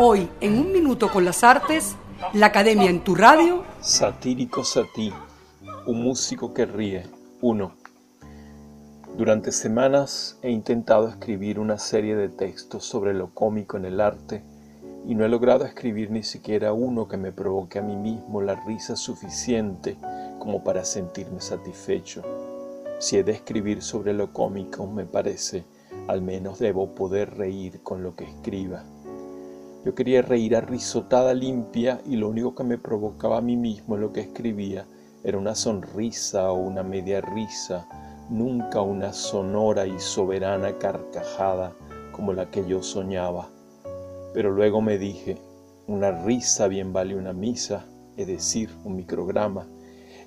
Hoy, 0.00 0.30
en 0.40 0.60
un 0.60 0.70
minuto 0.70 1.10
con 1.10 1.24
las 1.24 1.42
artes, 1.42 1.96
la 2.32 2.46
Academia 2.46 2.88
en 2.88 3.02
tu 3.02 3.16
radio. 3.16 3.64
Satírico 3.80 4.62
Satí, 4.62 5.12
un 5.88 6.04
músico 6.04 6.54
que 6.54 6.66
ríe. 6.66 7.04
1. 7.40 7.72
Durante 9.16 9.50
semanas 9.50 10.38
he 10.40 10.52
intentado 10.52 11.08
escribir 11.08 11.58
una 11.58 11.80
serie 11.80 12.14
de 12.14 12.28
textos 12.28 12.84
sobre 12.84 13.12
lo 13.12 13.34
cómico 13.34 13.76
en 13.76 13.86
el 13.86 14.00
arte 14.00 14.44
y 15.04 15.16
no 15.16 15.24
he 15.24 15.28
logrado 15.28 15.64
escribir 15.64 16.12
ni 16.12 16.22
siquiera 16.22 16.72
uno 16.72 17.08
que 17.08 17.16
me 17.16 17.32
provoque 17.32 17.80
a 17.80 17.82
mí 17.82 17.96
mismo 17.96 18.40
la 18.40 18.54
risa 18.66 18.94
suficiente 18.94 19.96
como 20.38 20.62
para 20.62 20.84
sentirme 20.84 21.40
satisfecho. 21.40 22.22
Si 23.00 23.16
he 23.16 23.24
de 23.24 23.32
escribir 23.32 23.82
sobre 23.82 24.12
lo 24.12 24.32
cómico, 24.32 24.86
me 24.86 25.06
parece, 25.06 25.64
al 26.06 26.22
menos 26.22 26.60
debo 26.60 26.94
poder 26.94 27.36
reír 27.36 27.82
con 27.82 28.04
lo 28.04 28.14
que 28.14 28.22
escriba. 28.22 28.84
Yo 29.88 29.94
quería 29.94 30.20
reír 30.20 30.54
a 30.54 30.60
risotada 30.60 31.32
limpia 31.32 32.02
y 32.04 32.16
lo 32.16 32.28
único 32.28 32.54
que 32.54 32.62
me 32.62 32.76
provocaba 32.76 33.38
a 33.38 33.40
mí 33.40 33.56
mismo 33.56 33.94
en 33.94 34.02
lo 34.02 34.12
que 34.12 34.20
escribía 34.20 34.84
era 35.24 35.38
una 35.38 35.54
sonrisa 35.54 36.52
o 36.52 36.56
una 36.56 36.82
media 36.82 37.22
risa, 37.22 37.88
nunca 38.28 38.82
una 38.82 39.14
sonora 39.14 39.86
y 39.86 39.98
soberana 39.98 40.76
carcajada 40.76 41.72
como 42.12 42.34
la 42.34 42.50
que 42.50 42.68
yo 42.68 42.82
soñaba. 42.82 43.48
Pero 44.34 44.50
luego 44.50 44.82
me 44.82 44.98
dije, 44.98 45.38
una 45.86 46.10
risa 46.10 46.68
bien 46.68 46.92
vale 46.92 47.16
una 47.16 47.32
misa, 47.32 47.86
es 48.18 48.26
decir, 48.26 48.68
un 48.84 48.94
micrograma, 48.94 49.66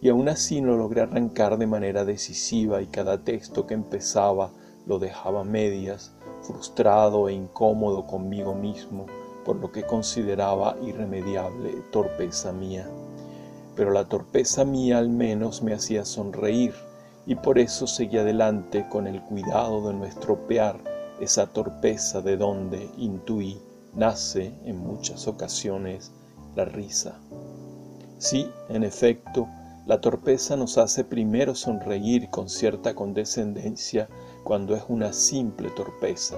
y 0.00 0.08
aún 0.08 0.28
así 0.28 0.60
no 0.60 0.76
logré 0.76 1.00
arrancar 1.00 1.58
de 1.58 1.66
manera 1.66 2.04
decisiva 2.04 2.80
y 2.80 2.86
cada 2.86 3.24
texto 3.24 3.66
que 3.66 3.74
empezaba 3.74 4.52
lo 4.86 5.00
dejaba 5.00 5.42
medias, 5.42 6.12
frustrado 6.42 7.28
e 7.28 7.32
incómodo 7.32 8.06
conmigo 8.06 8.54
mismo 8.54 9.06
por 9.48 9.56
lo 9.56 9.72
que 9.72 9.84
consideraba 9.84 10.76
irremediable 10.82 11.82
torpeza 11.90 12.52
mía. 12.52 12.86
Pero 13.74 13.92
la 13.92 14.04
torpeza 14.04 14.66
mía 14.66 14.98
al 14.98 15.08
menos 15.08 15.62
me 15.62 15.72
hacía 15.72 16.04
sonreír 16.04 16.74
y 17.24 17.34
por 17.34 17.58
eso 17.58 17.86
seguí 17.86 18.18
adelante 18.18 18.86
con 18.90 19.06
el 19.06 19.22
cuidado 19.22 19.88
de 19.88 19.94
no 19.94 20.04
estropear 20.04 20.76
esa 21.18 21.46
torpeza 21.46 22.20
de 22.20 22.36
donde, 22.36 22.90
intuí, 22.98 23.58
nace 23.94 24.52
en 24.66 24.80
muchas 24.80 25.26
ocasiones 25.26 26.12
la 26.54 26.66
risa. 26.66 27.18
Sí, 28.18 28.50
en 28.68 28.84
efecto, 28.84 29.48
la 29.86 30.02
torpeza 30.02 30.56
nos 30.56 30.76
hace 30.76 31.04
primero 31.04 31.54
sonreír 31.54 32.28
con 32.28 32.50
cierta 32.50 32.94
condescendencia 32.94 34.10
cuando 34.44 34.76
es 34.76 34.82
una 34.88 35.14
simple 35.14 35.70
torpeza 35.70 36.36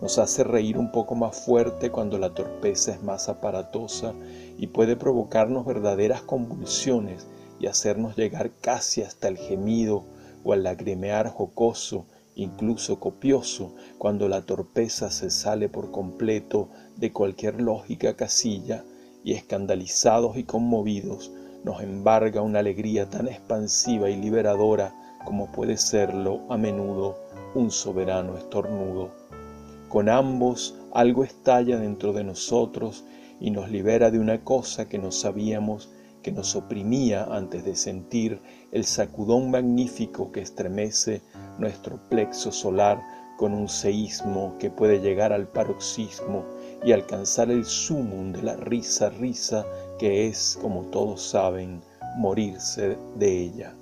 nos 0.00 0.18
hace 0.18 0.44
reír 0.44 0.78
un 0.78 0.92
poco 0.92 1.14
más 1.14 1.44
fuerte 1.44 1.90
cuando 1.90 2.18
la 2.18 2.34
torpeza 2.34 2.92
es 2.92 3.02
más 3.02 3.28
aparatosa 3.28 4.14
y 4.58 4.68
puede 4.68 4.96
provocarnos 4.96 5.66
verdaderas 5.66 6.22
convulsiones 6.22 7.26
y 7.58 7.66
hacernos 7.66 8.16
llegar 8.16 8.52
casi 8.60 9.02
hasta 9.02 9.28
el 9.28 9.36
gemido 9.36 10.04
o 10.42 10.52
al 10.54 10.62
lagrimear 10.62 11.28
jocoso, 11.28 12.06
incluso 12.34 12.98
copioso, 12.98 13.74
cuando 13.98 14.28
la 14.28 14.42
torpeza 14.42 15.10
se 15.10 15.30
sale 15.30 15.68
por 15.68 15.90
completo 15.90 16.70
de 16.96 17.12
cualquier 17.12 17.60
lógica 17.60 18.16
casilla 18.16 18.84
y 19.22 19.34
escandalizados 19.34 20.38
y 20.38 20.44
conmovidos 20.44 21.30
nos 21.64 21.82
embarga 21.82 22.40
una 22.40 22.60
alegría 22.60 23.10
tan 23.10 23.28
expansiva 23.28 24.08
y 24.08 24.16
liberadora 24.16 24.94
como 25.26 25.52
puede 25.52 25.76
serlo 25.76 26.40
a 26.48 26.56
menudo 26.56 27.18
un 27.54 27.70
soberano 27.70 28.38
estornudo. 28.38 29.19
Con 29.90 30.08
ambos 30.08 30.76
algo 30.92 31.24
estalla 31.24 31.76
dentro 31.76 32.12
de 32.12 32.22
nosotros 32.22 33.04
y 33.40 33.50
nos 33.50 33.72
libera 33.72 34.12
de 34.12 34.20
una 34.20 34.44
cosa 34.44 34.88
que 34.88 34.98
no 34.98 35.10
sabíamos 35.10 35.90
que 36.22 36.30
nos 36.30 36.54
oprimía 36.54 37.24
antes 37.24 37.64
de 37.64 37.74
sentir 37.74 38.40
el 38.70 38.84
sacudón 38.84 39.50
magnífico 39.50 40.30
que 40.30 40.42
estremece 40.42 41.22
nuestro 41.58 41.98
plexo 42.08 42.52
solar 42.52 43.02
con 43.36 43.52
un 43.52 43.68
seísmo 43.68 44.54
que 44.60 44.70
puede 44.70 45.00
llegar 45.00 45.32
al 45.32 45.48
paroxismo 45.48 46.44
y 46.84 46.92
alcanzar 46.92 47.50
el 47.50 47.64
sumum 47.64 48.30
de 48.30 48.44
la 48.44 48.54
risa 48.54 49.10
risa 49.10 49.66
que 49.98 50.28
es, 50.28 50.56
como 50.62 50.82
todos 50.82 51.20
saben, 51.20 51.80
morirse 52.16 52.96
de 53.16 53.42
ella. 53.42 53.74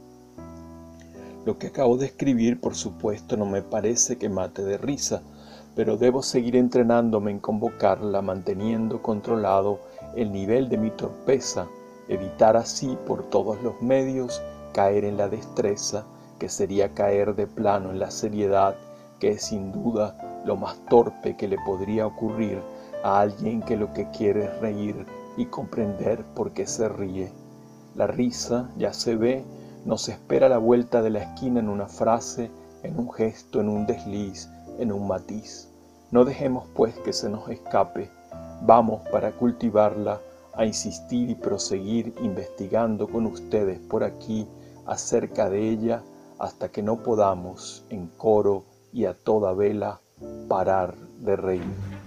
Lo 1.45 1.59
que 1.59 1.67
acabo 1.67 1.99
de 1.99 2.07
escribir, 2.07 2.61
por 2.61 2.75
supuesto, 2.75 3.37
no 3.37 3.45
me 3.45 3.61
parece 3.61 4.17
que 4.17 4.31
mate 4.31 4.63
de 4.63 4.79
risa, 4.79 5.23
pero 5.79 5.97
debo 5.97 6.25
seguir 6.25 6.57
entrenándome 6.57 7.31
en 7.31 7.39
convocarla 7.39 8.21
manteniendo 8.21 9.01
controlado 9.01 9.79
el 10.17 10.33
nivel 10.33 10.69
de 10.69 10.77
mi 10.77 10.91
torpeza, 10.91 11.69
evitar 12.09 12.57
así 12.57 12.99
por 13.07 13.31
todos 13.31 13.63
los 13.63 13.81
medios 13.81 14.43
caer 14.73 15.05
en 15.05 15.17
la 15.17 15.29
destreza, 15.29 16.05
que 16.41 16.49
sería 16.49 16.95
caer 16.95 17.37
de 17.37 17.47
plano 17.47 17.93
en 17.93 18.01
la 18.01 18.11
seriedad, 18.11 18.75
que 19.21 19.29
es 19.29 19.43
sin 19.43 19.71
duda 19.71 20.43
lo 20.45 20.57
más 20.57 20.77
torpe 20.87 21.37
que 21.37 21.47
le 21.47 21.59
podría 21.65 22.09
ocurrir 22.09 22.59
a 23.05 23.21
alguien 23.21 23.63
que 23.63 23.77
lo 23.77 23.93
que 23.93 24.11
quiere 24.11 24.47
es 24.47 24.59
reír 24.59 25.07
y 25.37 25.47
comprender 25.47 26.25
por 26.35 26.51
qué 26.55 26.67
se 26.67 26.89
ríe. 26.89 27.31
La 27.95 28.09
risa, 28.09 28.69
ya 28.77 28.93
se 28.93 29.15
ve, 29.15 29.45
nos 29.85 30.09
espera 30.09 30.47
a 30.47 30.51
la 30.51 30.59
vuelta 30.59 31.03
de 31.03 31.11
la 31.11 31.21
esquina 31.21 31.61
en 31.61 31.69
una 31.69 31.87
frase, 31.87 32.51
en 32.83 32.99
un 32.99 33.13
gesto, 33.13 33.61
en 33.61 33.69
un 33.69 33.87
desliz, 33.87 34.49
en 34.79 34.93
un 34.93 35.07
matiz. 35.07 35.69
No 36.11 36.25
dejemos 36.25 36.65
pues 36.75 36.95
que 37.01 37.13
se 37.13 37.29
nos 37.29 37.49
escape, 37.49 38.11
vamos 38.63 39.07
para 39.11 39.33
cultivarla 39.33 40.21
a 40.55 40.65
insistir 40.65 41.31
y 41.31 41.35
proseguir 41.35 42.15
investigando 42.23 43.07
con 43.09 43.27
ustedes 43.27 43.79
por 43.79 44.03
aquí 44.03 44.47
acerca 44.87 45.49
de 45.51 45.69
ella 45.69 46.03
hasta 46.39 46.71
que 46.71 46.83
no 46.83 47.03
podamos 47.03 47.85
en 47.91 48.09
coro 48.09 48.65
y 48.93 49.05
a 49.05 49.15
toda 49.15 49.53
vela 49.53 50.01
parar 50.49 50.97
de 51.21 51.37
reír. 51.37 51.98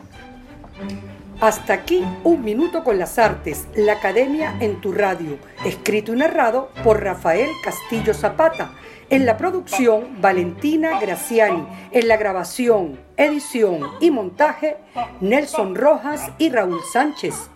Hasta 1.40 1.74
aquí 1.74 2.06
un 2.24 2.44
minuto 2.44 2.84
con 2.84 3.00
las 3.00 3.18
artes, 3.18 3.68
la 3.75 3.94
academia 3.94 4.56
en 4.59 4.80
tu 4.80 4.92
radio, 4.92 5.38
escrito 5.66 6.14
y 6.14 6.18
narrado 6.18 6.69
por 6.84 7.03
Rafael 7.03 7.50
Castillo 7.64 8.14
Zapata 8.14 8.74
en 9.12 9.25
la 9.25 9.36
producción, 9.36 10.22
Valentina 10.22 10.97
Graciani. 11.02 11.68
En 11.91 12.08
la 12.08 12.16
grabación, 12.16 12.97
edición 13.18 13.81
y 14.00 14.09
montaje, 14.09 14.78
Nelson 15.20 15.75
Rojas 15.75 16.31
y 16.38 16.50
Raúl 16.50 16.80
Sánchez. 16.94 17.51